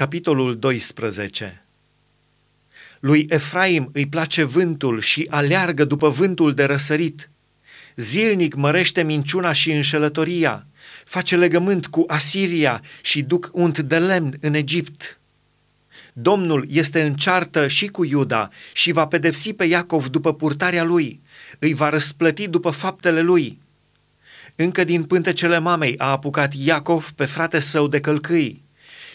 Capitolul 0.00 0.58
12 0.58 1.64
Lui 3.00 3.26
Efraim 3.28 3.90
îi 3.92 4.06
place 4.06 4.42
vântul 4.42 5.00
și 5.00 5.26
aleargă 5.30 5.84
după 5.84 6.08
vântul 6.08 6.54
de 6.54 6.64
răsărit. 6.64 7.30
Zilnic 7.96 8.54
mărește 8.54 9.02
minciuna 9.02 9.52
și 9.52 9.72
înșelătoria, 9.72 10.66
face 11.04 11.36
legământ 11.36 11.86
cu 11.86 12.04
Asiria 12.06 12.82
și 13.02 13.22
duc 13.22 13.50
unt 13.52 13.78
de 13.78 13.98
lemn 13.98 14.36
în 14.40 14.54
Egipt. 14.54 15.20
Domnul 16.12 16.66
este 16.70 17.02
în 17.02 17.14
ceartă 17.14 17.68
și 17.68 17.86
cu 17.86 18.04
Iuda 18.04 18.48
și 18.72 18.92
va 18.92 19.06
pedepsi 19.06 19.52
pe 19.52 19.64
Iacov 19.64 20.06
după 20.06 20.34
purtarea 20.34 20.84
lui, 20.84 21.20
îi 21.58 21.74
va 21.74 21.88
răsplăti 21.88 22.48
după 22.48 22.70
faptele 22.70 23.20
lui. 23.20 23.58
Încă 24.56 24.84
din 24.84 25.04
pântecele 25.04 25.58
mamei 25.58 25.98
a 25.98 26.10
apucat 26.10 26.54
Iacov 26.54 27.10
pe 27.10 27.24
frate 27.24 27.58
său 27.58 27.88
de 27.88 28.00
călcâi 28.00 28.68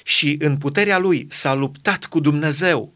și 0.07 0.35
în 0.39 0.57
puterea 0.57 0.97
lui 0.97 1.25
s-a 1.29 1.53
luptat 1.53 2.05
cu 2.05 2.19
Dumnezeu. 2.19 2.93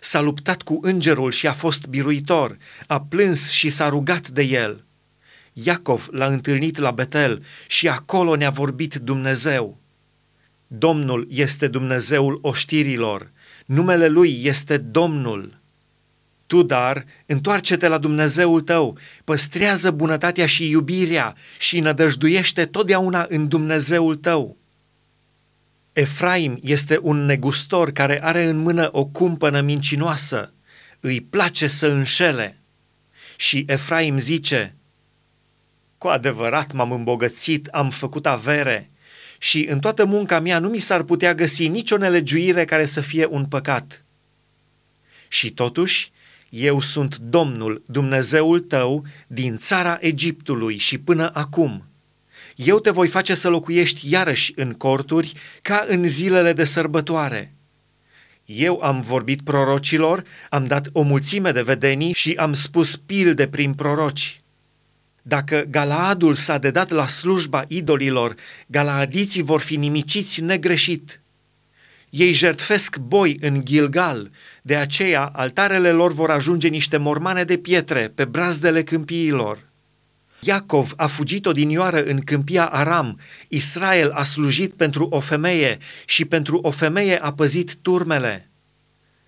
S-a 0.00 0.20
luptat 0.20 0.62
cu 0.62 0.78
îngerul 0.82 1.30
și 1.30 1.46
a 1.46 1.52
fost 1.52 1.86
biruitor, 1.86 2.56
a 2.86 3.00
plâns 3.00 3.50
și 3.50 3.68
s-a 3.68 3.88
rugat 3.88 4.28
de 4.28 4.42
el. 4.42 4.84
Iacov 5.52 6.08
l-a 6.10 6.26
întâlnit 6.26 6.78
la 6.78 6.90
Betel 6.90 7.44
și 7.66 7.88
acolo 7.88 8.36
ne-a 8.36 8.50
vorbit 8.50 8.94
Dumnezeu. 8.94 9.78
Domnul 10.66 11.26
este 11.30 11.68
Dumnezeul 11.68 12.38
oștirilor, 12.42 13.30
numele 13.66 14.08
Lui 14.08 14.40
este 14.44 14.76
Domnul. 14.76 15.60
Tu, 16.46 16.62
dar, 16.62 17.04
întoarce-te 17.26 17.88
la 17.88 17.98
Dumnezeul 17.98 18.60
tău, 18.60 18.98
păstrează 19.24 19.90
bunătatea 19.90 20.46
și 20.46 20.70
iubirea 20.70 21.36
și 21.58 21.80
nădăjduiește 21.80 22.64
totdeauna 22.64 23.26
în 23.28 23.48
Dumnezeul 23.48 24.16
tău. 24.16 24.56
Efraim 25.98 26.58
este 26.62 26.98
un 27.02 27.24
negustor 27.24 27.90
care 27.90 28.24
are 28.24 28.44
în 28.44 28.56
mână 28.56 28.88
o 28.92 29.04
cumpănă 29.04 29.60
mincinoasă, 29.60 30.52
îi 31.00 31.20
place 31.20 31.66
să 31.66 31.86
înșele. 31.86 32.58
Și 33.36 33.64
Efraim 33.68 34.18
zice, 34.18 34.76
Cu 35.98 36.08
adevărat 36.08 36.72
m-am 36.72 36.92
îmbogățit, 36.92 37.66
am 37.66 37.90
făcut 37.90 38.26
avere 38.26 38.90
și 39.38 39.66
în 39.68 39.78
toată 39.78 40.04
munca 40.04 40.40
mea 40.40 40.58
nu 40.58 40.68
mi 40.68 40.78
s-ar 40.78 41.02
putea 41.02 41.34
găsi 41.34 41.68
nicio 41.68 41.96
nelegiuire 41.96 42.64
care 42.64 42.84
să 42.84 43.00
fie 43.00 43.26
un 43.30 43.46
păcat. 43.46 44.04
Și 45.28 45.50
totuși, 45.50 46.12
eu 46.48 46.80
sunt 46.80 47.16
Domnul, 47.16 47.82
Dumnezeul 47.86 48.60
tău, 48.60 49.04
din 49.26 49.56
țara 49.56 49.98
Egiptului 50.00 50.76
și 50.76 50.98
până 50.98 51.30
acum. 51.34 51.84
Eu 52.56 52.78
te 52.78 52.90
voi 52.90 53.08
face 53.08 53.34
să 53.34 53.48
locuiești 53.48 54.12
iarăși 54.12 54.52
în 54.56 54.72
corturi 54.72 55.32
ca 55.62 55.84
în 55.88 56.04
zilele 56.04 56.52
de 56.52 56.64
sărbătoare. 56.64 57.54
Eu 58.44 58.80
am 58.80 59.00
vorbit 59.00 59.42
prorocilor, 59.42 60.22
am 60.50 60.64
dat 60.64 60.88
o 60.92 61.02
mulțime 61.02 61.50
de 61.50 61.62
vedenii 61.62 62.12
și 62.12 62.32
am 62.32 62.52
spus 62.52 62.96
pilde 62.96 63.48
prin 63.48 63.74
proroci. 63.74 64.40
Dacă 65.22 65.64
Galaadul 65.70 66.34
s-a 66.34 66.58
dedat 66.58 66.90
la 66.90 67.06
slujba 67.06 67.64
idolilor, 67.68 68.34
galaadiții 68.66 69.42
vor 69.42 69.60
fi 69.60 69.76
nimiciți 69.76 70.40
negreșit. 70.40 71.20
Ei 72.10 72.32
jertfesc 72.32 72.96
boi 72.96 73.36
în 73.40 73.64
Gilgal, 73.64 74.30
de 74.62 74.76
aceea 74.76 75.24
altarele 75.24 75.90
lor 75.90 76.12
vor 76.12 76.30
ajunge 76.30 76.68
niște 76.68 76.96
mormane 76.96 77.44
de 77.44 77.56
pietre 77.56 78.12
pe 78.14 78.24
brazdele 78.24 78.82
câmpiilor. 78.82 79.64
Iacov 80.46 80.92
a 80.96 81.06
fugit 81.06 81.46
odinioară 81.46 82.04
în 82.04 82.20
câmpia 82.20 82.66
Aram, 82.66 83.20
Israel 83.48 84.10
a 84.10 84.22
slujit 84.22 84.72
pentru 84.72 85.06
o 85.10 85.20
femeie 85.20 85.78
și 86.04 86.24
pentru 86.24 86.58
o 86.62 86.70
femeie 86.70 87.18
a 87.18 87.32
păzit 87.32 87.74
turmele. 87.82 88.50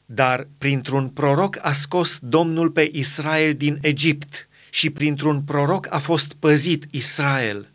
Dar 0.07 0.47
printr-un 0.59 1.09
proroc 1.09 1.59
a 1.61 1.73
scos 1.73 2.19
Domnul 2.23 2.71
pe 2.71 2.91
Israel 2.93 3.55
din 3.55 3.79
Egipt 3.81 4.49
și 4.71 4.91
printr-un 4.91 5.43
proroc 5.43 5.87
a 5.91 5.99
fost 5.99 6.33
păzit 6.33 6.85
Israel. 6.91 7.69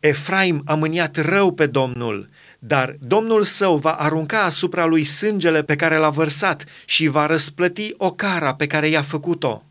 Efraim 0.00 0.62
a 0.64 0.74
mâniat 0.74 1.16
rău 1.16 1.52
pe 1.52 1.66
Domnul, 1.66 2.28
dar 2.58 2.96
Domnul 3.00 3.42
său 3.42 3.76
va 3.76 3.92
arunca 3.92 4.42
asupra 4.42 4.84
lui 4.84 5.04
sângele 5.04 5.62
pe 5.62 5.76
care 5.76 5.96
l-a 5.96 6.10
vărsat 6.10 6.64
și 6.84 7.06
va 7.06 7.26
răsplăti 7.26 7.94
o 7.96 8.10
cara 8.12 8.54
pe 8.54 8.66
care 8.66 8.88
i-a 8.88 9.02
făcut-o. 9.02 9.67